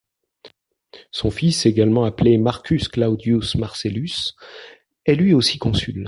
Son 1.11 1.29
fils, 1.29 1.67
également 1.67 2.05
appelé 2.05 2.39
Marcus 2.39 2.87
Claudius 2.87 3.53
Marcellus, 3.55 4.31
est 5.05 5.13
lui 5.13 5.35
aussi 5.35 5.59
consul. 5.59 5.99